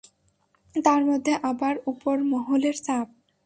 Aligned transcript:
তারমধ্যে 0.75 1.33
আবার 1.43 1.75
উপরমহলের 1.85 2.75
চাপ। 2.85 3.07